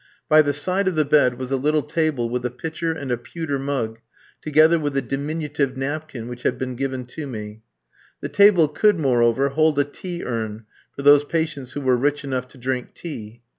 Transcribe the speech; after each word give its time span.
By 0.27 0.41
the 0.41 0.51
side 0.51 0.87
of 0.87 0.95
the 0.95 1.05
bed 1.05 1.35
was 1.37 1.51
a 1.51 1.57
little 1.57 1.83
table 1.83 2.27
with 2.27 2.43
a 2.43 2.49
pitcher 2.49 2.91
and 2.91 3.11
a 3.11 3.17
pewter 3.19 3.59
mug, 3.59 3.99
together 4.41 4.79
with 4.79 4.97
a 4.97 5.01
diminutive 5.03 5.77
napkin, 5.77 6.27
which 6.27 6.41
had 6.41 6.57
been 6.57 6.73
given 6.75 7.05
to 7.05 7.27
me. 7.27 7.61
The 8.19 8.29
table 8.29 8.67
could, 8.67 8.99
moreover, 8.99 9.49
hold 9.49 9.77
a 9.77 9.83
tea 9.83 10.23
urn 10.23 10.65
for 10.95 11.03
those 11.03 11.23
patients 11.23 11.73
who 11.73 11.81
were 11.81 11.97
rich 11.97 12.23
enough 12.23 12.47
to 12.47 12.57
drink 12.57 12.95
tea. 12.95 13.43